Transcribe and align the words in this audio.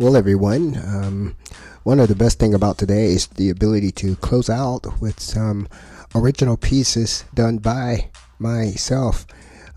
Well, 0.00 0.16
everyone, 0.16 0.78
um, 0.78 1.36
one 1.82 2.00
of 2.00 2.08
the 2.08 2.14
best 2.14 2.38
thing 2.38 2.54
about 2.54 2.78
today 2.78 3.08
is 3.08 3.26
the 3.26 3.50
ability 3.50 3.92
to 3.92 4.16
close 4.16 4.48
out 4.48 4.98
with 4.98 5.20
some 5.20 5.68
original 6.14 6.56
pieces 6.56 7.26
done 7.34 7.58
by 7.58 8.08
myself 8.38 9.26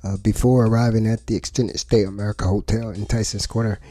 uh, 0.01 0.15
before 0.15 0.65
arriving 0.65 1.07
at 1.07 1.27
the 1.27 1.35
Extended 1.35 1.77
Stay 1.77 2.05
America 2.05 2.45
Hotel 2.45 2.91
in 2.91 3.05
Tyson's 3.05 3.45
Corner. 3.45 3.81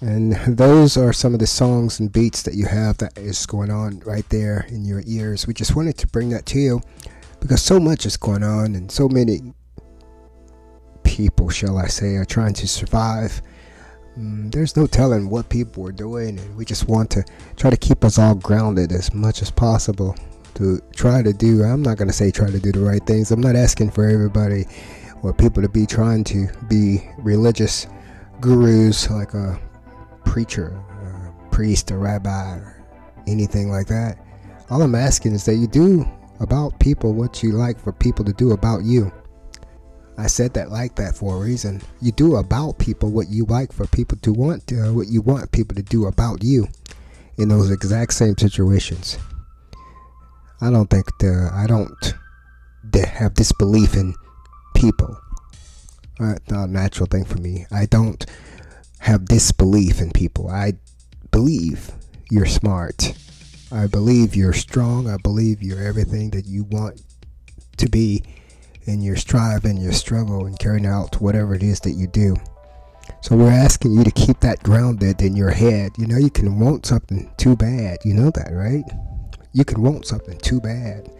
And 0.00 0.32
those 0.58 0.96
are 0.96 1.12
some 1.12 1.34
of 1.34 1.38
the 1.38 1.46
songs 1.46 2.00
and 2.00 2.12
beats 2.12 2.42
that 2.42 2.54
you 2.54 2.66
have 2.66 2.98
that 2.98 3.16
is 3.16 3.46
going 3.46 3.70
on 3.70 4.00
right 4.00 4.28
there 4.28 4.66
in 4.68 4.84
your 4.84 5.04
ears. 5.06 5.46
We 5.46 5.54
just 5.54 5.76
wanted 5.76 5.96
to 5.98 6.08
bring 6.08 6.30
that 6.30 6.46
to 6.46 6.58
you 6.58 6.82
because 7.38 7.62
so 7.62 7.78
much 7.78 8.06
is 8.06 8.16
going 8.16 8.42
on 8.42 8.74
and 8.74 8.90
so 8.90 9.08
many 9.08 9.54
people, 11.04 11.48
shall 11.48 11.78
I 11.78 11.86
say, 11.86 12.16
are 12.16 12.24
trying 12.24 12.54
to 12.54 12.66
survive 12.66 13.40
Mm, 14.18 14.50
there's 14.50 14.76
no 14.76 14.86
telling 14.86 15.28
what 15.28 15.48
people 15.50 15.86
are 15.86 15.92
doing, 15.92 16.38
and 16.38 16.56
we 16.56 16.64
just 16.64 16.88
want 16.88 17.10
to 17.10 17.24
try 17.56 17.68
to 17.68 17.76
keep 17.76 18.02
us 18.02 18.18
all 18.18 18.34
grounded 18.34 18.90
as 18.90 19.12
much 19.12 19.42
as 19.42 19.50
possible 19.50 20.16
to 20.54 20.80
try 20.94 21.22
to 21.22 21.34
do. 21.34 21.62
I'm 21.62 21.82
not 21.82 21.98
going 21.98 22.08
to 22.08 22.14
say 22.14 22.30
try 22.30 22.50
to 22.50 22.58
do 22.58 22.72
the 22.72 22.80
right 22.80 23.04
things. 23.04 23.30
I'm 23.30 23.42
not 23.42 23.56
asking 23.56 23.90
for 23.90 24.08
everybody 24.08 24.64
or 25.22 25.34
people 25.34 25.62
to 25.62 25.68
be 25.68 25.84
trying 25.84 26.24
to 26.24 26.48
be 26.68 27.06
religious 27.18 27.86
gurus 28.40 29.10
like 29.10 29.34
a 29.34 29.60
preacher, 30.24 30.68
a 30.68 31.50
priest, 31.50 31.90
a 31.90 31.96
rabbi, 31.96 32.54
or 32.54 32.84
anything 33.26 33.70
like 33.70 33.86
that. 33.88 34.18
All 34.70 34.80
I'm 34.80 34.94
asking 34.94 35.32
is 35.32 35.44
that 35.44 35.56
you 35.56 35.66
do 35.66 36.06
about 36.40 36.78
people 36.80 37.12
what 37.12 37.42
you 37.42 37.52
like 37.52 37.78
for 37.78 37.92
people 37.92 38.24
to 38.24 38.32
do 38.32 38.52
about 38.52 38.82
you. 38.82 39.12
I 40.18 40.28
said 40.28 40.54
that 40.54 40.70
like 40.70 40.96
that 40.96 41.14
for 41.14 41.36
a 41.36 41.40
reason. 41.40 41.82
You 42.00 42.12
do 42.12 42.36
about 42.36 42.78
people 42.78 43.10
what 43.10 43.28
you 43.28 43.44
like 43.44 43.72
for 43.72 43.86
people 43.86 44.18
to 44.22 44.32
want, 44.32 44.72
uh, 44.72 44.92
what 44.92 45.08
you 45.08 45.20
want 45.20 45.52
people 45.52 45.74
to 45.76 45.82
do 45.82 46.06
about 46.06 46.42
you 46.42 46.68
in 47.36 47.48
those 47.48 47.70
exact 47.70 48.14
same 48.14 48.36
situations. 48.38 49.18
I 50.60 50.70
don't 50.70 50.88
think 50.88 51.06
the, 51.18 51.50
I 51.52 51.66
don't 51.66 52.14
have 53.04 53.34
disbelief 53.34 53.94
in 53.94 54.14
people. 54.74 55.18
Uh, 56.18 56.36
not 56.48 56.68
a 56.68 56.72
natural 56.72 57.06
thing 57.06 57.26
for 57.26 57.38
me. 57.38 57.66
I 57.70 57.84
don't 57.84 58.24
have 59.00 59.26
disbelief 59.26 60.00
in 60.00 60.12
people. 60.12 60.48
I 60.48 60.74
believe 61.30 61.90
you're 62.30 62.46
smart. 62.46 63.12
I 63.70 63.86
believe 63.86 64.34
you're 64.34 64.54
strong. 64.54 65.10
I 65.10 65.18
believe 65.18 65.62
you're 65.62 65.82
everything 65.82 66.30
that 66.30 66.46
you 66.46 66.64
want 66.64 67.02
to 67.76 67.88
be 67.90 68.24
in 68.86 69.02
your 69.02 69.16
strive 69.16 69.64
and 69.64 69.80
your 69.82 69.92
struggle 69.92 70.46
and 70.46 70.58
carrying 70.58 70.86
out 70.86 71.20
whatever 71.20 71.54
it 71.54 71.62
is 71.62 71.80
that 71.80 71.92
you 71.92 72.06
do. 72.06 72.36
So 73.20 73.36
we're 73.36 73.50
asking 73.50 73.92
you 73.92 74.04
to 74.04 74.10
keep 74.10 74.40
that 74.40 74.62
grounded 74.62 75.22
in 75.22 75.36
your 75.36 75.50
head. 75.50 75.92
You 75.98 76.06
know, 76.06 76.18
you 76.18 76.30
can 76.30 76.58
want 76.58 76.86
something 76.86 77.30
too 77.36 77.56
bad. 77.56 77.98
You 78.04 78.14
know 78.14 78.30
that, 78.30 78.50
right? 78.52 78.84
You 79.52 79.64
can 79.64 79.82
want 79.82 80.06
something 80.06 80.38
too 80.38 80.60
bad. 80.60 81.10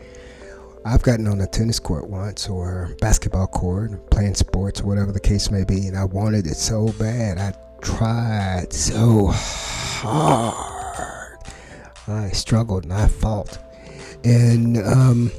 I've 0.85 1.03
gotten 1.03 1.27
on 1.27 1.41
a 1.41 1.47
tennis 1.49 1.81
court 1.81 2.09
once 2.09 2.49
or 2.49 2.95
basketball 3.01 3.49
court, 3.49 4.09
playing 4.11 4.37
sports 4.37 4.81
or 4.81 4.87
whatever 4.87 5.11
the 5.11 5.19
case 5.19 5.51
may 5.51 5.65
be, 5.65 5.89
and 5.89 5.97
I 5.99 6.05
wanted 6.05 6.47
it 6.47 6.55
so 6.55 6.93
bad. 6.99 7.39
I 7.39 7.55
tried 7.81 8.73
so 8.73 9.31
hard. 10.07 10.67
I 12.07 12.31
struggled 12.31 12.85
and 12.85 12.93
I 12.93 13.09
fought. 13.09 13.59
And 14.23 14.79
um, 14.79 15.33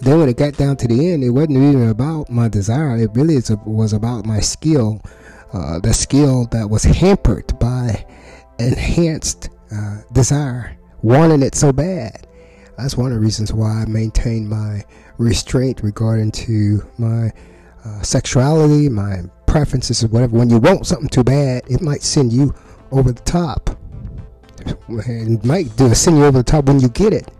then 0.00 0.18
when 0.18 0.28
it 0.28 0.36
got 0.36 0.56
down 0.56 0.76
to 0.76 0.88
the 0.88 1.12
end, 1.12 1.24
it 1.24 1.30
wasn't 1.30 1.56
even 1.56 1.88
about 1.88 2.30
my 2.30 2.48
desire. 2.48 2.96
It 2.96 3.10
really 3.14 3.40
was 3.64 3.92
about 3.92 4.26
my 4.26 4.40
skill, 4.40 5.00
uh, 5.52 5.78
the 5.80 5.92
skill 5.94 6.46
that 6.46 6.68
was 6.68 6.84
hampered 6.84 7.58
by 7.58 8.04
enhanced 8.58 9.50
uh, 9.72 9.98
desire, 10.12 10.78
wanting 11.02 11.42
it 11.42 11.54
so 11.54 11.72
bad. 11.72 12.26
That's 12.78 12.96
one 12.96 13.10
of 13.10 13.14
the 13.14 13.20
reasons 13.20 13.52
why 13.52 13.82
I 13.82 13.86
maintain 13.86 14.48
my 14.48 14.84
restraint 15.18 15.80
regarding 15.82 16.30
to 16.32 16.86
my 16.98 17.32
uh, 17.84 18.02
sexuality, 18.02 18.88
my 18.88 19.22
preferences, 19.46 20.04
or 20.04 20.08
whatever. 20.08 20.36
When 20.36 20.50
you 20.50 20.58
want 20.58 20.86
something 20.86 21.08
too 21.08 21.24
bad, 21.24 21.62
it 21.70 21.80
might 21.80 22.02
send 22.02 22.32
you 22.32 22.54
over 22.90 23.12
the 23.12 23.22
top. 23.22 23.70
It 24.88 25.44
might 25.44 25.74
do 25.76 25.94
send 25.94 26.18
you 26.18 26.24
over 26.24 26.38
the 26.38 26.44
top 26.44 26.66
when 26.66 26.80
you 26.80 26.88
get 26.88 27.12
it. 27.14 27.30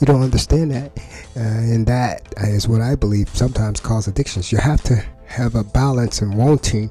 You 0.00 0.06
don't 0.06 0.22
understand 0.22 0.70
that. 0.70 0.92
Uh, 1.36 1.40
and 1.40 1.86
that 1.86 2.22
is 2.38 2.68
what 2.68 2.80
I 2.80 2.94
believe 2.94 3.28
sometimes 3.30 3.80
cause 3.80 4.06
addictions. 4.06 4.52
You 4.52 4.58
have 4.58 4.82
to 4.84 5.02
have 5.26 5.54
a 5.54 5.64
balance 5.64 6.22
in 6.22 6.36
wanting, 6.36 6.90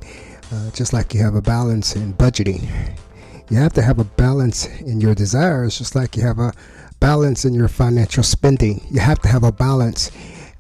uh, 0.52 0.72
just 0.72 0.94
like 0.94 1.14
you 1.14 1.22
have 1.24 1.36
a 1.36 1.42
balance 1.42 1.96
in 1.96 2.14
budgeting. 2.14 2.70
You 3.50 3.58
have 3.58 3.74
to 3.74 3.82
have 3.82 4.00
a 4.00 4.04
balance 4.04 4.68
in 4.82 5.00
your 5.00 5.16
desires, 5.16 5.78
just 5.78 5.96
like 5.96 6.18
you 6.18 6.24
have 6.24 6.40
a 6.40 6.54
balance 7.00 7.46
in 7.46 7.54
your 7.54 7.70
financial 7.70 8.24
spending. 8.24 8.86
You 8.92 9.00
have 9.00 9.20
to 9.22 9.30
have 9.30 9.44
a 9.44 9.52
balance 9.54 10.12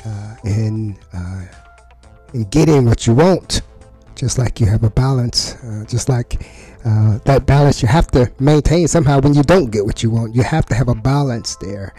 uh, 0.06 0.36
in 0.46 0.98
uh, 1.14 1.46
in 2.34 2.44
getting 2.46 2.86
what 2.86 3.06
you 3.06 3.14
want, 3.14 3.62
just 4.16 4.38
like 4.38 4.62
you 4.62 4.68
have 4.68 4.84
a 4.84 4.90
balance, 4.90 5.56
uh, 5.56 5.84
just 5.86 6.08
like 6.08 6.48
uh, 6.86 7.20
that 7.26 7.46
balance 7.46 7.82
you 7.82 7.90
have 7.90 8.08
to 8.12 8.32
maintain 8.40 8.88
somehow 8.88 9.20
when 9.20 9.34
you 9.34 9.44
don't 9.44 9.70
get 9.70 9.86
what 9.86 10.02
you 10.02 10.10
want. 10.10 10.34
You 10.34 10.44
have 10.44 10.66
to 10.68 10.76
have 10.76 10.88
a 10.88 10.96
balance 10.96 11.58
there 11.58 11.94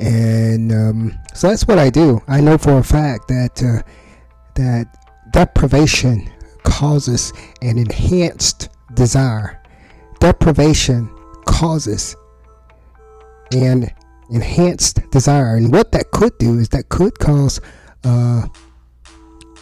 and 0.00 0.72
um, 0.72 1.18
so 1.34 1.48
that's 1.48 1.66
what 1.66 1.78
I 1.78 1.90
do. 1.90 2.22
I 2.26 2.40
know 2.40 2.56
for 2.56 2.78
a 2.78 2.84
fact 2.84 3.28
that 3.28 3.62
uh, 3.62 3.82
that 4.54 4.86
deprivation 5.32 6.28
causes 6.62 7.32
an 7.62 7.78
enhanced 7.78 8.70
desire. 8.94 9.62
Deprivation 10.18 11.08
causes 11.44 12.16
an 13.52 13.90
enhanced 14.30 15.10
desire, 15.10 15.56
and 15.56 15.72
what 15.72 15.92
that 15.92 16.10
could 16.10 16.36
do 16.38 16.58
is 16.58 16.70
that 16.70 16.88
could 16.88 17.18
cause 17.18 17.60
uh, 18.04 18.46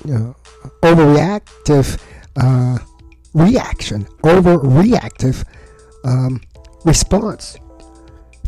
you 0.05 0.15
know, 0.15 0.37
overreactive 0.83 2.01
uh, 2.37 2.79
reaction, 3.35 4.05
overreactive 4.23 5.45
um, 6.05 6.41
response 6.85 7.59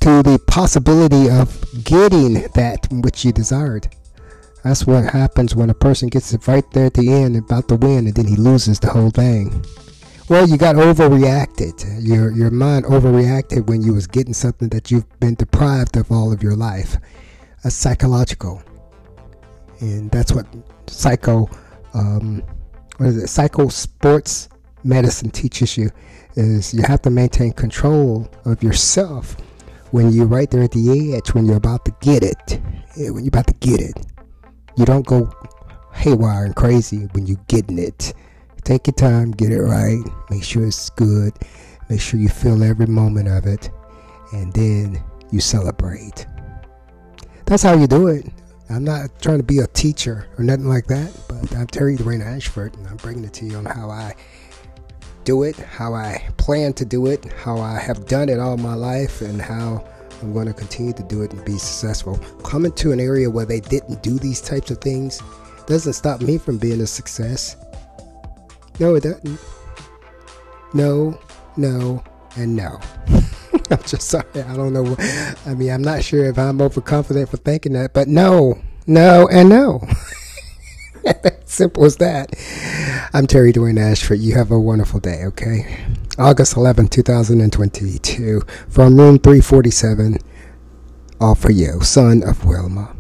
to 0.01 0.23
the 0.23 0.39
possibility 0.47 1.29
of 1.29 1.85
getting 1.85 2.35
that 2.55 2.87
which 2.91 3.25
you 3.25 3.33
desired. 3.33 3.89
That's 4.65 4.87
what 4.87 5.05
happens 5.05 5.55
when 5.55 5.71
a 5.71 5.75
person 5.75 6.09
gets 6.09 6.33
it 6.33 6.47
right 6.47 6.65
there 6.73 6.87
at 6.87 6.95
the 6.95 7.13
end 7.13 7.37
about 7.37 7.69
to 7.69 7.77
win 7.77 8.07
and 8.07 8.15
then 8.15 8.27
he 8.27 8.37
loses 8.37 8.79
the 8.79 8.91
whole 8.91 9.11
thing. 9.11 9.65
Well, 10.29 10.49
you 10.49 10.57
got 10.57 10.77
overreacted. 10.77 12.07
Your 12.07 12.31
your 12.31 12.51
mind 12.51 12.85
overreacted 12.85 13.67
when 13.67 13.83
you 13.83 13.95
was 13.95 14.07
getting 14.07 14.33
something 14.33 14.69
that 14.69 14.91
you've 14.91 15.19
been 15.19 15.35
deprived 15.35 15.97
of 15.97 16.13
all 16.13 16.33
of 16.33 16.43
your 16.43 16.55
life. 16.55 16.97
That's 17.63 17.75
psychological, 17.75 18.63
and 19.81 20.11
that's 20.11 20.33
what 20.33 20.47
psycho, 20.87 21.51
um, 21.95 22.43
what 22.99 23.09
is 23.09 23.17
it? 23.17 23.27
Psycho 23.27 23.69
sports 23.69 24.49
medicine 24.85 25.31
teaches 25.31 25.77
you 25.77 25.91
is 26.37 26.73
you 26.73 26.83
have 26.85 27.03
to 27.03 27.11
maintain 27.11 27.53
control 27.53 28.31
of 28.45 28.63
yourself 28.63 29.37
when 29.91 30.13
you're 30.13 30.27
right 30.27 30.51
there 30.51 30.63
at 30.63 30.73
the 30.73 31.15
edge, 31.15 31.35
when 31.35 31.47
you're 31.47 31.57
about 31.57 31.85
to 31.85 31.95
get 32.01 32.23
it, 32.23 32.61
eh, 32.97 33.11
when 33.11 33.25
you're 33.25 33.29
about 33.29 33.47
to 33.49 33.55
get 33.55 33.81
it, 33.81 33.95
you 34.77 34.85
don't 34.85 35.07
go 35.07 35.31
haywire 35.93 36.45
and 36.45 36.55
crazy 36.55 37.09
when 37.13 37.27
you're 37.27 37.41
getting 37.49 37.79
it. 37.79 38.15
Take 38.65 38.87
your 38.87 38.95
time, 38.95 39.33
get 39.33 39.51
it 39.51 39.61
right, 39.61 40.03
make 40.31 40.45
sure 40.45 40.67
it's 40.67 40.91
good, 40.91 41.33
make 41.89 42.01
sure 42.01 42.21
you 42.21 42.29
feel 42.29 42.63
every 42.63 42.87
moment 42.87 43.29
of 43.29 43.47
it, 43.47 43.71
and 44.33 44.53
then 44.53 45.03
you 45.31 45.41
celebrate. 45.41 46.27
That's 47.47 47.63
how 47.63 47.75
you 47.75 47.87
do 47.87 48.09
it. 48.09 48.27
I'm 48.69 48.85
not 48.85 49.21
trying 49.21 49.39
to 49.39 49.43
be 49.43 49.59
a 49.59 49.67
teacher 49.67 50.29
or 50.39 50.45
nothing 50.45 50.69
like 50.69 50.87
that, 50.87 51.11
but 51.29 51.57
I'm 51.57 51.67
Terry 51.67 51.97
Dwayne 51.97 52.25
Ashford, 52.25 52.77
and 52.77 52.87
I'm 52.87 52.97
bringing 52.99 53.25
it 53.25 53.33
to 53.35 53.45
you 53.45 53.57
on 53.57 53.65
how 53.65 53.91
I 53.91 54.15
do 55.31 55.45
it, 55.45 55.57
how 55.57 55.95
I 55.95 56.27
plan 56.39 56.73
to 56.73 56.85
do 56.85 57.07
it, 57.07 57.25
how 57.35 57.61
I 57.61 57.79
have 57.79 58.09
done 58.09 58.29
it 58.29 58.41
all 58.41 58.57
my 58.57 58.75
life, 58.75 59.21
and 59.21 59.41
how 59.41 59.85
I'm 60.21 60.33
going 60.33 60.49
to 60.49 60.53
continue 60.53 60.93
to 60.95 61.05
do 61.05 61.23
it 61.23 61.33
and 61.33 61.45
be 61.45 61.53
successful. 61.53 62.19
Coming 62.43 62.73
to 62.73 62.91
an 62.91 62.99
area 62.99 63.31
where 63.31 63.47
they 63.47 63.61
didn't 63.61 64.03
do 64.03 64.19
these 64.19 64.41
types 64.41 64.73
of 64.73 64.79
things 64.79 65.23
doesn't 65.69 65.93
stop 65.93 66.21
me 66.21 66.37
from 66.37 66.59
being 66.59 66.81
a 66.81 66.87
success. 66.87 67.57
No, 68.81 68.97
it 68.97 69.05
doesn't. 69.05 69.39
No, 70.75 71.17
no, 71.57 72.03
and 72.37 72.57
no. 72.57 72.81
I'm 73.71 73.83
just 73.85 74.09
sorry. 74.09 74.27
I 74.35 74.57
don't 74.57 74.73
know. 74.73 74.97
I 75.47 75.55
mean, 75.55 75.71
I'm 75.71 75.83
not 75.83 76.03
sure 76.03 76.25
if 76.25 76.41
I'm 76.41 76.61
overconfident 76.61 77.29
for 77.29 77.37
thinking 77.37 77.75
that, 77.75 77.93
but 77.93 78.09
no, 78.09 78.59
no, 78.89 79.29
and 79.31 79.49
no. 79.49 79.81
Simple 81.45 81.85
as 81.85 81.97
that. 81.97 82.35
I'm 83.13 83.27
Terry 83.27 83.53
Dwayne 83.53 83.79
Ashford. 83.79 84.21
You 84.21 84.35
have 84.35 84.51
a 84.51 84.59
wonderful 84.59 85.01
day, 85.01 85.25
okay? 85.25 85.85
August 86.19 86.57
11, 86.57 86.89
2022, 86.89 88.43
from 88.69 88.97
room 88.97 89.19
347, 89.19 90.19
all 91.21 91.35
for 91.35 91.51
you, 91.51 91.81
son 91.81 92.23
of 92.23 92.45
Wilma. 92.45 92.97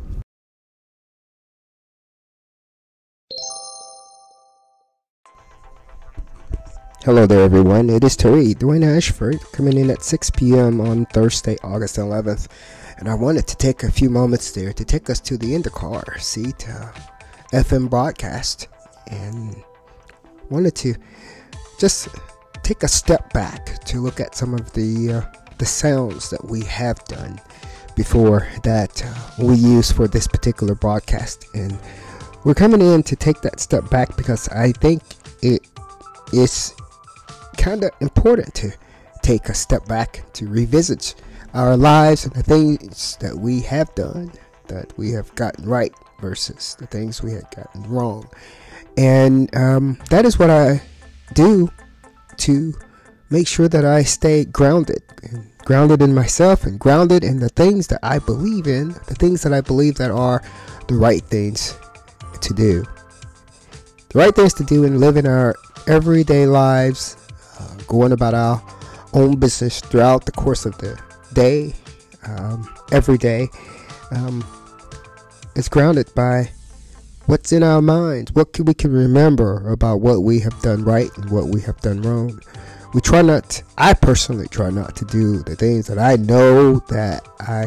Hello 7.04 7.26
there, 7.26 7.40
everyone. 7.40 7.88
It 7.88 8.04
is 8.04 8.14
Terry 8.14 8.54
Dwayne 8.54 8.84
Ashford 8.84 9.40
coming 9.52 9.78
in 9.78 9.90
at 9.90 10.02
6 10.02 10.30
p.m. 10.30 10.82
on 10.82 11.06
Thursday, 11.06 11.56
August 11.62 11.96
11th. 11.96 12.46
And 12.98 13.08
I 13.08 13.14
wanted 13.14 13.46
to 13.46 13.56
take 13.56 13.82
a 13.82 13.90
few 13.90 14.10
moments 14.10 14.50
there 14.52 14.74
to 14.74 14.84
take 14.84 15.08
us 15.08 15.18
to 15.20 15.38
the 15.38 15.54
end 15.54 15.66
of 15.66 15.72
car 15.72 16.18
seat 16.18 16.68
uh, 16.68 16.92
FM 17.52 17.90
broadcast 17.90 18.68
and 19.08 19.62
wanted 20.50 20.74
to 20.76 20.94
just 21.78 22.08
take 22.62 22.82
a 22.82 22.88
step 22.88 23.32
back 23.32 23.82
to 23.84 24.00
look 24.00 24.20
at 24.20 24.34
some 24.34 24.54
of 24.54 24.72
the 24.72 25.12
uh, 25.12 25.38
the 25.58 25.66
sounds 25.66 26.30
that 26.30 26.44
we 26.44 26.62
have 26.64 27.04
done 27.04 27.40
before 27.94 28.48
that 28.62 29.04
uh, 29.04 29.44
we 29.44 29.54
use 29.54 29.92
for 29.92 30.08
this 30.08 30.26
particular 30.26 30.74
broadcast. 30.74 31.46
And 31.54 31.78
we're 32.44 32.54
coming 32.54 32.80
in 32.80 33.02
to 33.02 33.16
take 33.16 33.42
that 33.42 33.60
step 33.60 33.90
back 33.90 34.16
because 34.16 34.48
I 34.48 34.72
think 34.72 35.02
it 35.42 35.66
is 36.32 36.74
kind 37.58 37.84
of 37.84 37.90
important 38.00 38.54
to 38.54 38.72
take 39.22 39.50
a 39.50 39.54
step 39.54 39.86
back 39.86 40.24
to 40.32 40.48
revisit 40.48 41.14
our 41.52 41.76
lives 41.76 42.24
and 42.24 42.32
the 42.32 42.42
things 42.42 43.18
that 43.20 43.36
we 43.36 43.60
have 43.60 43.94
done 43.94 44.32
that 44.68 44.96
we 44.96 45.10
have 45.10 45.34
gotten 45.34 45.66
right 45.66 45.92
versus 46.20 46.76
the 46.76 46.86
things 46.86 47.22
we 47.22 47.32
had 47.32 47.50
gotten 47.54 47.82
wrong. 47.90 48.28
And 48.96 49.54
um, 49.56 49.98
that 50.10 50.24
is 50.24 50.38
what 50.38 50.50
I 50.50 50.82
do 51.34 51.70
to 52.38 52.74
make 53.30 53.46
sure 53.46 53.68
that 53.68 53.84
I 53.84 54.02
stay 54.02 54.44
grounded 54.44 55.02
grounded 55.64 56.02
in 56.02 56.14
myself 56.14 56.64
and 56.64 56.78
grounded 56.78 57.22
in 57.22 57.38
the 57.38 57.48
things 57.50 57.86
that 57.88 58.00
I 58.02 58.18
believe 58.18 58.66
in, 58.66 58.88
the 59.06 59.14
things 59.14 59.42
that 59.42 59.52
I 59.52 59.60
believe 59.60 59.96
that 59.96 60.10
are 60.10 60.42
the 60.88 60.94
right 60.94 61.22
things 61.22 61.78
to 62.40 62.54
do. 62.54 62.84
The 64.08 64.18
right 64.18 64.34
things 64.34 64.54
to 64.54 64.64
do 64.64 64.84
in 64.84 64.98
living 64.98 65.26
our 65.26 65.54
everyday 65.86 66.46
lives 66.46 67.16
uh, 67.60 67.74
going 67.86 68.12
about 68.12 68.34
our 68.34 68.62
own 69.12 69.38
business 69.38 69.80
throughout 69.80 70.26
the 70.26 70.32
course 70.32 70.66
of 70.66 70.76
the 70.78 71.00
day, 71.34 71.74
um, 72.24 72.68
every 72.90 73.18
day, 73.18 73.48
um, 74.10 74.44
is 75.54 75.68
grounded 75.68 76.12
by 76.14 76.50
what's 77.26 77.52
in 77.52 77.62
our 77.62 77.80
minds, 77.80 78.32
what 78.32 78.52
can, 78.52 78.64
we 78.64 78.74
can 78.74 78.92
remember 78.92 79.70
about 79.70 80.00
what 80.00 80.22
we 80.22 80.40
have 80.40 80.60
done 80.62 80.84
right 80.84 81.10
and 81.16 81.30
what 81.30 81.46
we 81.46 81.60
have 81.60 81.80
done 81.80 82.02
wrong. 82.02 82.40
We 82.92 83.00
try 83.00 83.22
not, 83.22 83.62
I 83.78 83.94
personally 83.94 84.48
try 84.48 84.70
not 84.70 84.96
to 84.96 85.04
do 85.04 85.42
the 85.44 85.54
things 85.54 85.86
that 85.86 85.98
I 85.98 86.16
know 86.16 86.80
that 86.88 87.26
I 87.38 87.66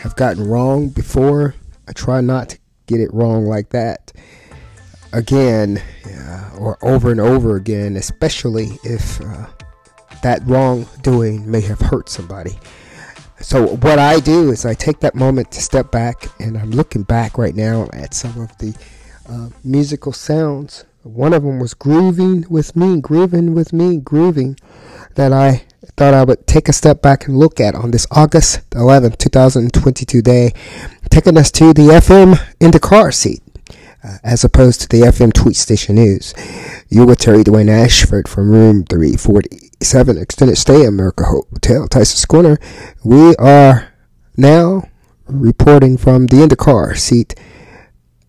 have 0.00 0.14
gotten 0.16 0.46
wrong 0.46 0.90
before. 0.90 1.54
I 1.88 1.92
try 1.92 2.20
not 2.20 2.50
to 2.50 2.58
get 2.86 3.00
it 3.00 3.12
wrong 3.12 3.46
like 3.46 3.70
that 3.70 4.12
again 5.12 5.82
uh, 6.06 6.50
or 6.58 6.78
over 6.82 7.10
and 7.10 7.20
over 7.20 7.56
again, 7.56 7.96
especially 7.96 8.78
if 8.84 9.20
uh, 9.20 9.46
that 10.22 10.40
wrongdoing 10.44 11.50
may 11.50 11.60
have 11.62 11.80
hurt 11.80 12.08
somebody. 12.08 12.58
So, 13.40 13.68
what 13.76 13.98
I 13.98 14.20
do 14.20 14.50
is 14.50 14.66
I 14.66 14.74
take 14.74 15.00
that 15.00 15.14
moment 15.14 15.50
to 15.52 15.62
step 15.62 15.90
back, 15.90 16.26
and 16.38 16.58
I'm 16.58 16.70
looking 16.70 17.02
back 17.04 17.38
right 17.38 17.54
now 17.54 17.88
at 17.92 18.12
some 18.12 18.38
of 18.40 18.56
the 18.58 18.76
uh, 19.28 19.48
musical 19.64 20.12
sounds. 20.12 20.84
One 21.02 21.32
of 21.32 21.42
them 21.42 21.58
was 21.58 21.72
grooving 21.72 22.44
with 22.50 22.76
me, 22.76 23.00
grooving 23.00 23.54
with 23.54 23.72
me, 23.72 23.96
grooving, 23.96 24.58
that 25.14 25.32
I 25.32 25.64
thought 25.96 26.12
I 26.12 26.24
would 26.24 26.46
take 26.46 26.68
a 26.68 26.74
step 26.74 27.00
back 27.00 27.26
and 27.26 27.38
look 27.38 27.60
at 27.60 27.74
on 27.74 27.90
this 27.90 28.06
August 28.10 28.68
11th, 28.70 29.16
2022 29.16 30.20
day, 30.20 30.52
taking 31.08 31.38
us 31.38 31.50
to 31.52 31.72
the 31.72 31.88
FM 31.88 32.38
in 32.60 32.70
the 32.72 32.80
car 32.80 33.10
seat 33.10 33.42
uh, 34.04 34.18
as 34.22 34.44
opposed 34.44 34.82
to 34.82 34.88
the 34.88 35.06
FM 35.06 35.32
tweet 35.32 35.56
station 35.56 35.96
news. 35.96 36.34
You 36.88 37.06
with 37.06 37.18
Terry 37.20 37.42
Dwayne 37.42 37.70
Ashford 37.70 38.28
from 38.28 38.50
room 38.50 38.84
347 39.82 40.22
Extended 40.22 40.56
Stay 40.56 40.84
America 40.84 41.24
Hotel, 41.24 41.88
Tyson's 41.88 42.26
Corner. 42.26 42.58
We 43.02 43.34
are 43.36 43.94
now 44.36 44.82
reporting 45.26 45.96
from 45.96 46.26
the 46.26 46.42
in 46.42 46.50
the 46.50 46.56
car 46.56 46.94
seat, 46.94 47.34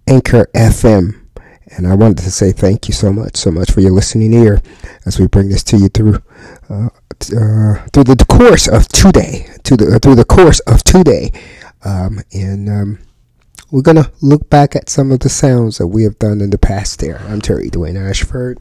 Anchor 0.07 0.47
FM. 0.55 1.19
And 1.75 1.87
I 1.87 1.95
wanted 1.95 2.19
to 2.19 2.31
say 2.31 2.53
thank 2.53 2.87
you 2.87 2.93
so 2.93 3.11
much, 3.11 3.35
so 3.35 3.51
much 3.51 3.69
for 3.69 3.81
your 3.81 3.91
listening 3.91 4.31
ear 4.31 4.61
as 5.05 5.19
we 5.19 5.27
bring 5.27 5.49
this 5.49 5.61
to 5.63 5.77
you 5.77 5.89
through 5.89 6.21
uh, 6.69 6.87
uh, 7.37 7.85
through 7.91 8.05
the 8.05 8.25
course 8.29 8.69
of 8.69 8.87
today, 8.87 9.47
to 9.63 9.75
the 9.75 9.95
uh, 9.95 9.99
through 9.99 10.15
the 10.15 10.25
course 10.25 10.61
of 10.61 10.83
today, 10.83 11.31
um, 11.83 12.21
and 12.31 12.69
um, 12.69 12.99
we're 13.71 13.81
going 13.81 14.01
to 14.01 14.11
look 14.21 14.49
back 14.49 14.73
at 14.73 14.89
some 14.89 15.11
of 15.11 15.19
the 15.19 15.29
sounds 15.29 15.79
that 15.79 15.87
we 15.87 16.03
have 16.03 16.17
done 16.17 16.39
in 16.39 16.49
the 16.49 16.57
past 16.57 16.99
there. 16.99 17.19
I'm 17.27 17.41
Terry 17.41 17.69
Dwayne 17.69 17.97
Ashford. 17.97 18.59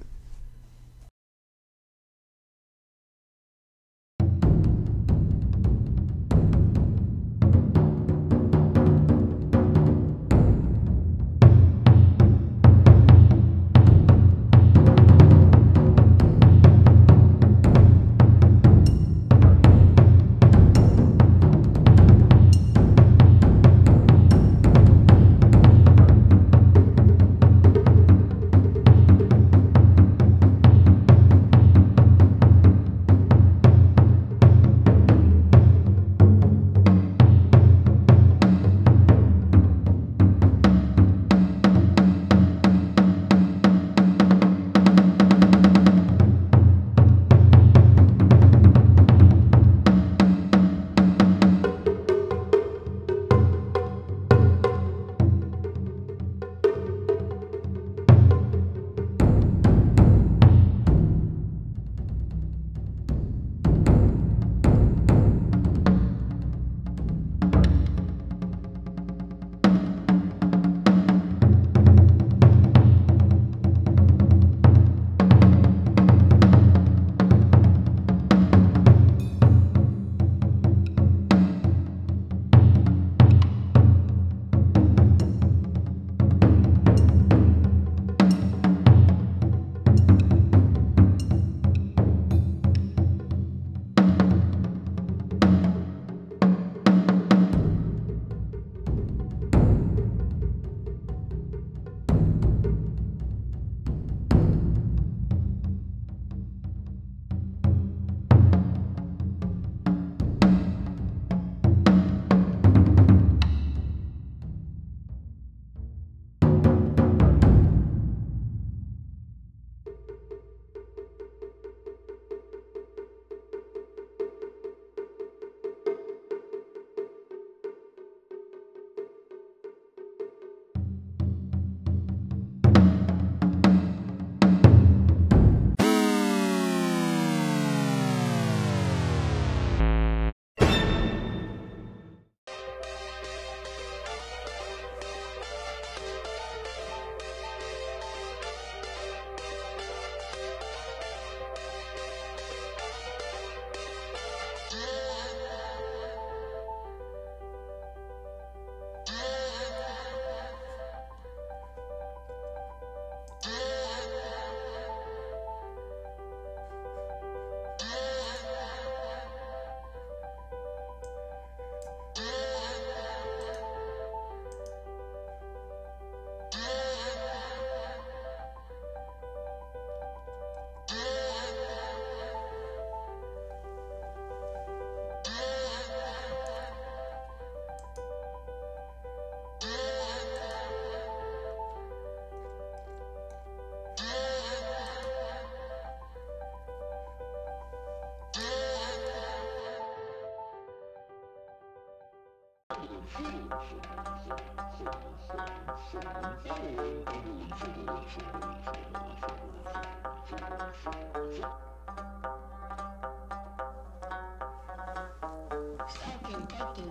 Stalking, 215.91 216.47
taking, 216.47 216.91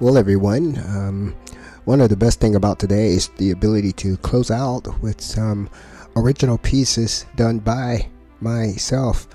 Well, 0.00 0.16
everyone, 0.16 0.78
um, 0.86 1.36
one 1.84 2.00
of 2.00 2.08
the 2.08 2.16
best 2.16 2.40
thing 2.40 2.54
about 2.54 2.78
today 2.78 3.08
is 3.08 3.28
the 3.36 3.50
ability 3.50 3.92
to 3.92 4.16
close 4.16 4.50
out 4.50 4.88
with 5.02 5.20
some 5.20 5.68
original 6.16 6.56
pieces 6.56 7.26
done 7.36 7.58
by 7.58 8.08
myself 8.40 9.28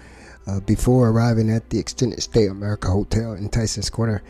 uh, 0.47 0.61
before 0.61 1.09
arriving 1.09 1.51
at 1.51 1.69
the 1.69 1.77
Extended 1.77 2.19
Stay 2.23 2.47
America 2.47 2.89
Hotel 2.89 3.33
in 3.33 3.47
Tyson's 3.49 3.91
Corner. 3.91 4.23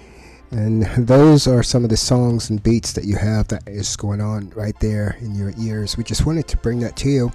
And 0.51 0.83
those 1.07 1.47
are 1.47 1.63
some 1.63 1.85
of 1.85 1.89
the 1.89 1.95
songs 1.95 2.49
and 2.49 2.61
beats 2.61 2.91
that 2.91 3.05
you 3.05 3.15
have 3.15 3.47
that 3.47 3.65
is 3.65 3.95
going 3.95 4.19
on 4.19 4.49
right 4.57 4.77
there 4.81 5.15
in 5.21 5.35
your 5.35 5.53
ears. 5.57 5.95
We 5.95 6.03
just 6.03 6.25
wanted 6.25 6.49
to 6.49 6.57
bring 6.57 6.81
that 6.81 6.97
to 6.97 7.09
you 7.09 7.31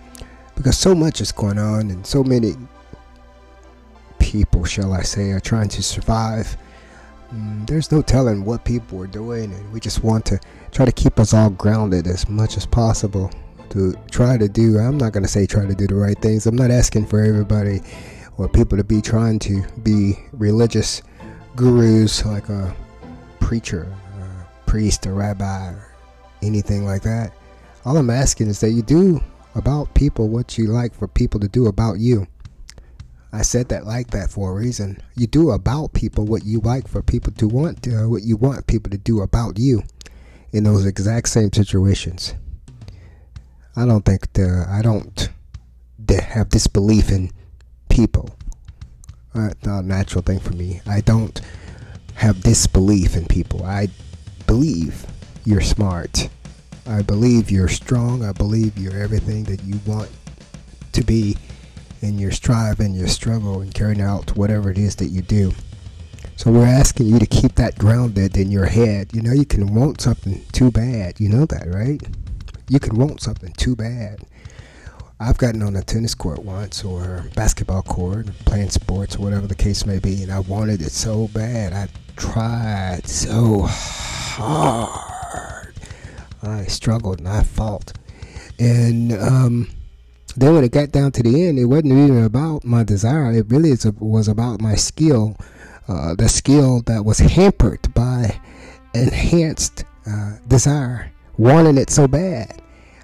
because 0.57 0.77
so 0.77 0.95
much 0.95 1.23
is 1.23 1.33
going 1.33 1.59
on 1.59 1.91
and 1.91 2.07
so 2.07 2.23
many 2.23 2.55
people, 4.19 4.67
shall 4.67 4.93
I 4.93 5.05
say, 5.05 5.31
are 5.31 5.41
trying 5.41 5.71
to 5.71 5.83
survive 5.83 6.55
Mm, 7.33 7.67
there's 7.67 7.93
no 7.93 8.03
telling 8.03 8.45
what 8.45 8.65
people 8.65 9.01
are 9.01 9.07
doing, 9.07 9.53
and 9.53 9.73
we 9.73 9.79
just 9.79 10.03
want 10.03 10.27
to 10.27 10.41
try 10.73 10.85
to 10.85 10.93
keep 10.93 11.21
us 11.21 11.33
all 11.33 11.51
grounded 11.51 12.07
as 12.07 12.29
much 12.29 12.57
as 12.57 12.67
possible. 12.67 13.31
To 13.71 13.95
try 14.11 14.37
to 14.37 14.49
do, 14.49 14.79
I'm 14.79 14.99
not 14.99 15.13
going 15.13 15.23
to 15.23 15.29
say 15.29 15.47
try 15.47 15.65
to 15.65 15.77
do 15.77 15.87
the 15.87 15.95
right 15.95 16.19
things. 16.21 16.47
I'm 16.47 16.57
not 16.57 16.73
asking 16.73 17.07
for 17.07 17.23
everybody 17.23 17.83
or 18.37 18.49
people 18.49 18.77
to 18.77 18.83
be 18.83 19.01
trying 19.01 19.39
to 19.41 19.63
be 19.85 20.15
religious 20.33 21.03
gurus 21.55 22.25
like 22.25 22.49
a 22.49 22.75
preacher, 23.39 23.87
a 24.19 24.69
priest, 24.69 25.07
or 25.07 25.15
rabbi, 25.15 25.69
or 25.69 25.95
anything 26.43 26.85
like 26.85 27.03
that. 27.03 27.33
All 27.85 27.97
I'm 27.97 28.11
asking 28.11 28.49
is 28.49 28.59
that 28.61 28.71
you 28.71 28.83
do 28.83 29.21
about 29.55 29.95
people 29.95 30.29
what 30.29 30.59
you 30.59 30.67
like 30.67 30.93
for 30.95 31.07
people 31.07 31.39
to 31.39 31.49
do 31.49 31.67
about 31.67 31.99
you. 31.99 32.27
I 33.33 33.43
said 33.43 33.69
that 33.69 33.87
like 33.87 34.11
that 34.11 34.31
for 34.31 34.51
a 34.51 34.55
reason. 34.55 35.01
You 35.15 35.27
do 35.27 35.51
about 35.51 35.93
people 35.93 36.25
what 36.25 36.45
you 36.45 36.61
like 36.61 36.89
for 36.89 37.03
people 37.03 37.33
to 37.35 37.47
want, 37.47 37.87
uh, 37.87 38.09
what 38.09 38.23
you 38.23 38.37
want 38.37 38.67
people 38.67 38.91
to 38.91 38.99
do 38.99 39.21
about 39.21 39.59
you 39.59 39.83
in 40.53 40.65
those 40.65 40.85
exact 40.85 41.29
same 41.29 41.53
situations. 41.53 42.35
I 43.77 43.87
don't 43.87 44.05
think 44.05 44.33
the, 44.33 44.67
I 44.69 44.83
don't 44.83 45.29
have 46.09 46.49
disbelief 46.49 47.11
in 47.11 47.31
people. 47.89 48.31
Uh, 49.33 49.51
not 49.65 49.85
a 49.85 49.87
natural 49.87 50.23
thing 50.23 50.41
for 50.41 50.53
me. 50.55 50.81
I 50.87 51.01
don't 51.01 51.41
have 52.15 52.43
disbelief 52.43 53.17
in 53.17 53.27
people. 53.27 53.65
I 53.65 53.89
believe 54.47 55.07
you're 55.45 55.61
smart. 55.61 56.29
I 56.87 57.03
believe 57.03 57.51
you're 57.51 57.69
strong. 57.69 58.25
I 58.25 58.33
believe 58.33 58.77
you're 58.77 59.01
everything 59.01 59.45
that 59.45 59.63
you 59.63 59.79
want 59.87 60.11
to 60.93 61.05
be 61.05 61.37
in 62.01 62.19
your 62.19 62.31
strive 62.31 62.81
and 62.81 62.95
your 62.95 63.09
struggle 63.09 63.61
and 63.61 63.73
carrying 63.75 64.01
out 64.01 64.37
whatever 64.37 64.71
it 64.71 64.79
is 64.79 64.97
that 64.97 65.09
you 65.09 65.23
do. 65.23 65.53
So 66.37 66.51
we're 66.51 66.67
asking 66.67 67.07
you 67.07 67.19
to 67.19 67.27
keep 67.27 67.57
that 67.57 67.79
grounded 67.79 68.37
in 68.37 68.51
your 68.51 68.67
head. 68.67 69.11
You 69.13 69.21
know, 69.21 69.33
you 69.33 69.45
can 69.45 69.75
want 69.75 70.01
something 70.01 70.43
too 70.53 70.71
bad. 70.71 71.21
You 71.21 71.29
know 71.29 71.45
that, 71.47 71.67
right? 71.69 72.03
You 72.69 72.81
can 72.81 72.97
want 72.97 73.21
something 73.21 73.53
too 73.53 73.77
bad. 73.77 74.21
I've 75.23 75.37
gotten 75.37 75.63
on 75.63 75.77
a 75.77 75.83
tennis 75.83 76.15
court 76.15 76.39
once 76.43 76.83
or 76.83 77.27
basketball 77.35 77.83
court, 77.83 78.29
playing 78.47 78.71
sports 78.71 79.17
or 79.17 79.19
whatever 79.19 79.47
the 79.47 79.55
case 79.55 79.85
may 79.85 79.99
be, 79.99 80.23
and 80.23 80.33
I 80.33 80.39
wanted 80.41 80.81
it 80.81 80.93
so 80.93 81.29
bad. 81.29 81.75
I 81.75 81.89
tried 82.17 83.07
so 83.07 83.67
hard. 84.41 85.75
I 86.43 86.65
struggled 86.65 87.19
and 87.19 87.29
I 87.29 87.43
fought. 87.43 87.93
And 88.59 89.13
um, 89.13 89.69
then 90.37 90.55
when 90.55 90.65
it 90.65 90.73
got 90.73 90.93
down 90.93 91.13
to 91.13 91.23
the 91.23 91.47
end, 91.47 91.59
it 91.59 91.65
wasn't 91.65 91.93
even 91.93 92.25
about 92.25 92.65
my 92.65 92.85
desire. 92.85 93.33
It 93.33 93.47
really 93.49 93.73
was 93.99 94.29
about 94.29 94.61
my 94.61 94.75
skill, 94.75 95.37
uh, 95.89 96.15
the 96.15 96.29
skill 96.29 96.83
that 96.83 97.05
was 97.05 97.19
hampered 97.19 97.93
by 97.95 98.39
enhanced 98.95 99.85
uh, 100.07 100.37
desire, 100.47 101.11
wanting 101.39 101.79
it 101.79 101.91
so 101.91 102.07
bad. 102.09 102.63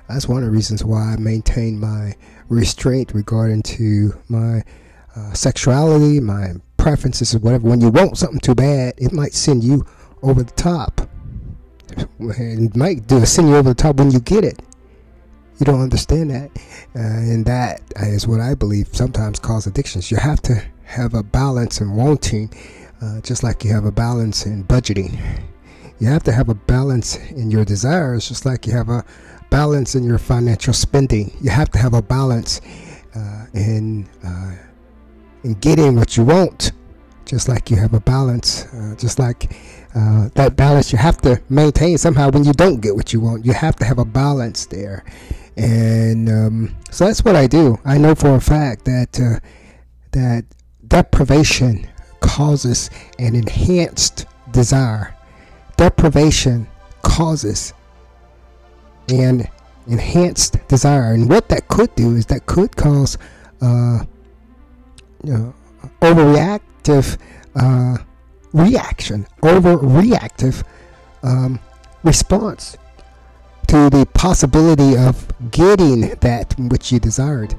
That's 0.08 0.28
one 0.28 0.42
of 0.42 0.44
the 0.44 0.50
reasons 0.50 0.84
why 0.84 1.14
I 1.14 1.16
maintain 1.16 1.80
my 1.80 2.14
restraint 2.48 3.12
regarding 3.12 3.62
to 3.62 4.14
my 4.28 4.62
uh, 5.16 5.32
sexuality, 5.32 6.20
my 6.20 6.54
preferences, 6.76 7.34
or 7.34 7.38
whatever. 7.40 7.68
When 7.68 7.80
you 7.80 7.88
want 7.88 8.18
something 8.18 8.40
too 8.40 8.54
bad, 8.54 8.94
it 8.98 9.12
might 9.12 9.34
send 9.34 9.64
you 9.64 9.84
over 10.22 10.42
the 10.42 10.52
top. 10.52 11.08
It 12.18 12.76
might 12.76 13.06
do 13.06 13.24
send 13.24 13.48
you 13.48 13.56
over 13.56 13.70
the 13.70 13.74
top 13.74 13.96
when 13.96 14.10
you 14.10 14.20
get 14.20 14.44
it. 14.44 14.60
You 15.58 15.64
don't 15.64 15.80
understand 15.80 16.30
that. 16.30 16.50
Uh, 16.94 16.98
and 16.98 17.44
that 17.46 17.80
is 17.96 18.26
what 18.26 18.40
I 18.40 18.54
believe 18.54 18.88
sometimes 18.92 19.38
cause 19.38 19.66
addictions. 19.66 20.10
You 20.10 20.18
have 20.18 20.42
to 20.42 20.62
have 20.84 21.14
a 21.14 21.22
balance 21.22 21.80
in 21.80 21.94
wanting, 21.94 22.52
uh, 23.00 23.20
just 23.22 23.42
like 23.42 23.64
you 23.64 23.72
have 23.72 23.86
a 23.86 23.92
balance 23.92 24.44
in 24.44 24.64
budgeting. 24.64 25.18
You 25.98 26.08
have 26.08 26.22
to 26.24 26.32
have 26.32 26.50
a 26.50 26.54
balance 26.54 27.16
in 27.30 27.50
your 27.50 27.64
desires, 27.64 28.28
just 28.28 28.44
like 28.44 28.66
you 28.66 28.74
have 28.74 28.90
a 28.90 29.02
balance 29.48 29.94
in 29.94 30.04
your 30.04 30.18
financial 30.18 30.74
spending. 30.74 31.34
You 31.40 31.50
have 31.50 31.70
to 31.70 31.78
have 31.78 31.94
a 31.94 32.02
balance 32.02 32.60
uh, 33.14 33.46
in 33.54 34.06
uh, 34.22 34.56
in 35.42 35.54
getting 35.54 35.96
what 35.96 36.18
you 36.18 36.24
want, 36.24 36.72
just 37.24 37.48
like 37.48 37.70
you 37.70 37.78
have 37.78 37.94
a 37.94 38.00
balance, 38.00 38.66
uh, 38.74 38.94
just 38.98 39.18
like 39.18 39.56
uh, 39.94 40.28
that 40.34 40.54
balance 40.56 40.92
you 40.92 40.98
have 40.98 41.16
to 41.22 41.40
maintain 41.48 41.96
somehow 41.96 42.30
when 42.30 42.44
you 42.44 42.52
don't 42.52 42.80
get 42.80 42.94
what 42.94 43.14
you 43.14 43.20
want. 43.20 43.46
You 43.46 43.54
have 43.54 43.76
to 43.76 43.86
have 43.86 43.98
a 43.98 44.04
balance 44.04 44.66
there 44.66 45.02
and 45.56 46.28
um, 46.28 46.76
so 46.90 47.06
that's 47.06 47.24
what 47.24 47.36
I 47.36 47.46
do. 47.46 47.78
I 47.84 47.98
know 47.98 48.14
for 48.14 48.34
a 48.34 48.40
fact 48.40 48.84
that 48.84 49.18
uh, 49.18 49.40
that 50.12 50.44
deprivation 50.86 51.88
causes 52.20 52.90
an 53.18 53.34
enhanced 53.34 54.26
desire. 54.50 55.14
Deprivation 55.76 56.66
causes 57.02 57.72
an 59.08 59.48
enhanced 59.86 60.56
desire, 60.68 61.12
and 61.12 61.28
what 61.28 61.48
that 61.48 61.68
could 61.68 61.94
do 61.94 62.16
is 62.16 62.26
that 62.26 62.46
could 62.46 62.76
cause 62.76 63.16
uh, 63.62 64.04
you 65.24 65.32
know, 65.32 65.54
overreactive 66.00 67.18
uh, 67.54 67.96
reaction, 68.52 69.26
overreactive 69.42 70.62
um, 71.22 71.58
response 72.04 72.76
to 73.68 73.90
the 73.90 74.06
possibility 74.14 74.96
of 74.96 75.26
getting 75.50 76.10
that 76.20 76.54
which 76.58 76.92
you 76.92 77.00
desired. 77.00 77.54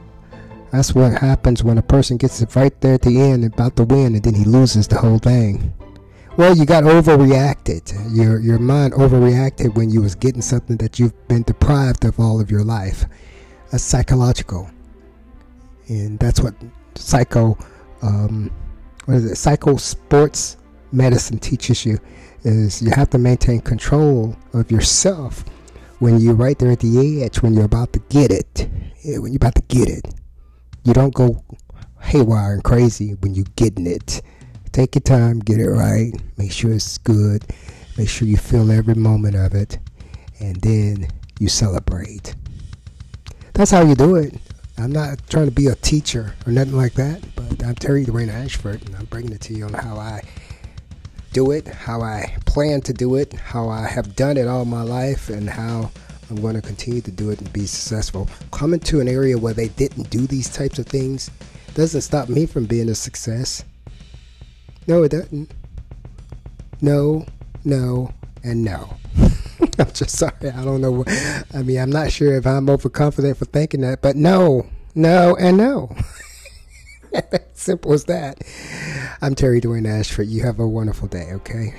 That's 0.71 0.93
what 0.93 1.13
happens 1.13 1.63
when 1.63 1.77
a 1.77 1.81
person 1.81 2.17
gets 2.17 2.41
it 2.41 2.55
right 2.55 2.79
there 2.81 2.95
at 2.95 3.01
the 3.01 3.19
end, 3.19 3.45
about 3.45 3.75
to 3.77 3.83
win, 3.83 4.15
and 4.15 4.23
then 4.23 4.33
he 4.33 4.43
loses 4.43 4.87
the 4.87 4.97
whole 4.97 5.19
thing. 5.19 5.73
Well, 6.37 6.55
you 6.55 6.65
got 6.65 6.83
overreacted. 6.83 8.15
Your 8.15 8.39
your 8.39 8.59
mind 8.59 8.93
overreacted 8.93 9.75
when 9.75 9.89
you 9.89 10.01
was 10.01 10.13
getting 10.13 10.41
something 10.41 10.77
that 10.77 10.99
you've 10.99 11.27
been 11.27 11.43
deprived 11.43 12.05
of 12.05 12.19
all 12.19 12.39
of 12.39 12.51
your 12.51 12.63
life. 12.63 13.05
That's 13.71 13.83
psychological, 13.83 14.69
and 15.87 16.19
that's 16.19 16.39
what 16.41 16.53
psycho, 16.95 17.57
um, 18.01 18.51
what 19.05 19.17
is 19.17 19.25
it? 19.25 19.35
Psycho 19.35 19.77
sports 19.77 20.57
medicine 20.91 21.39
teaches 21.39 21.85
you 21.85 21.99
is 22.43 22.81
you 22.81 22.91
have 22.91 23.09
to 23.09 23.17
maintain 23.17 23.59
control 23.59 24.35
of 24.53 24.71
yourself 24.71 25.43
when 25.99 26.19
you're 26.19 26.35
right 26.35 26.57
there 26.59 26.71
at 26.71 26.79
the 26.79 27.23
edge 27.23 27.41
when 27.41 27.53
you're 27.53 27.65
about 27.65 27.93
to 27.93 27.99
get 28.09 28.31
it. 28.31 28.69
Yeah, 29.03 29.19
when 29.19 29.31
you're 29.31 29.37
about 29.37 29.55
to 29.55 29.63
get 29.63 29.89
it, 29.89 30.13
you 30.83 30.93
don't 30.93 31.13
go 31.13 31.43
haywire 32.01 32.53
and 32.53 32.63
crazy 32.63 33.11
when 33.21 33.35
you're 33.35 33.45
getting 33.55 33.87
it. 33.87 34.21
Take 34.71 34.95
your 34.95 35.01
time, 35.01 35.39
get 35.39 35.59
it 35.59 35.69
right, 35.69 36.11
make 36.37 36.51
sure 36.51 36.71
it's 36.71 36.97
good, 36.99 37.45
make 37.97 38.09
sure 38.09 38.27
you 38.27 38.37
feel 38.37 38.71
every 38.71 38.93
moment 38.93 39.35
of 39.35 39.55
it, 39.55 39.79
and 40.39 40.55
then 40.57 41.07
you 41.39 41.47
celebrate. 41.47 42.35
That's 43.53 43.71
how 43.71 43.81
you 43.81 43.95
do 43.95 44.17
it. 44.17 44.35
I'm 44.77 44.91
not 44.91 45.27
trying 45.29 45.45
to 45.45 45.51
be 45.51 45.67
a 45.67 45.75
teacher 45.75 46.35
or 46.45 46.51
nothing 46.53 46.77
like 46.77 46.93
that, 46.93 47.23
but 47.35 47.63
I'm 47.65 47.73
Terry 47.73 48.05
Dwayne 48.05 48.31
Ashford, 48.31 48.85
and 48.85 48.95
I'm 48.95 49.05
bringing 49.05 49.31
it 49.31 49.41
to 49.41 49.53
you 49.53 49.65
on 49.65 49.73
how 49.73 49.97
I 49.97 50.21
do 51.37 51.51
it, 51.51 51.67
how 51.67 52.01
I 52.01 52.35
plan 52.47 52.81
to 52.81 52.93
do 52.93 53.13
it, 53.13 53.31
how 53.33 53.69
I 53.69 53.87
have 53.87 54.15
done 54.15 54.37
it 54.37 54.47
all 54.47 54.65
my 54.65 54.81
life, 54.81 55.29
and 55.29 55.47
how 55.47 55.91
I'm 56.31 56.41
going 56.41 56.55
to 56.55 56.63
continue 56.63 56.99
to 57.01 57.11
do 57.11 57.29
it 57.29 57.39
and 57.39 57.53
be 57.53 57.67
successful. 57.67 58.27
Coming 58.49 58.79
to 58.79 59.01
an 59.01 59.07
area 59.07 59.37
where 59.37 59.53
they 59.53 59.67
didn't 59.67 60.09
do 60.09 60.25
these 60.25 60.49
types 60.49 60.79
of 60.79 60.87
things 60.87 61.29
doesn't 61.75 62.01
stop 62.01 62.27
me 62.27 62.47
from 62.47 62.65
being 62.65 62.89
a 62.89 62.95
success. 62.95 63.63
No, 64.87 65.03
it 65.03 65.11
doesn't. 65.11 65.51
No, 66.81 67.23
no, 67.63 68.11
and 68.43 68.63
no. 68.63 68.97
I'm 69.77 69.91
just 69.93 70.17
sorry. 70.17 70.49
I 70.49 70.65
don't 70.65 70.81
know. 70.81 71.05
I 71.53 71.61
mean, 71.61 71.77
I'm 71.77 71.91
not 71.91 72.11
sure 72.11 72.35
if 72.35 72.47
I'm 72.47 72.67
overconfident 72.67 73.37
for 73.37 73.45
thinking 73.45 73.81
that, 73.81 74.01
but 74.01 74.15
no, 74.15 74.65
no, 74.95 75.35
and 75.35 75.55
no. 75.55 75.95
Simple 77.53 77.93
as 77.93 78.05
that. 78.05 78.41
I'm 79.21 79.35
Terry 79.35 79.61
Dwayne 79.61 79.87
Ashford. 79.87 80.27
You 80.27 80.43
have 80.43 80.59
a 80.59 80.67
wonderful 80.67 81.07
day, 81.07 81.31
okay? 81.33 81.73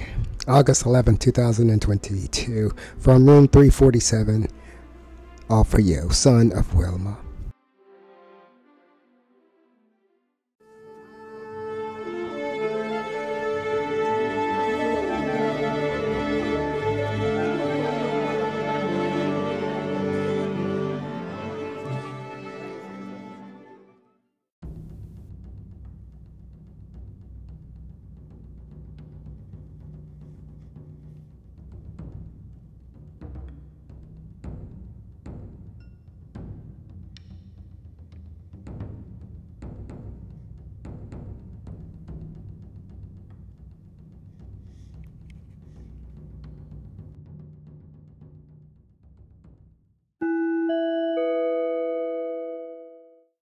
August 0.46 0.86
11, 0.86 1.18
2022, 1.18 2.72
from 2.98 3.26
room 3.26 3.48
347, 3.48 4.48
all 5.50 5.64
for 5.64 5.80
you, 5.80 6.10
son 6.10 6.52
of 6.52 6.74
Wilma. 6.74 7.18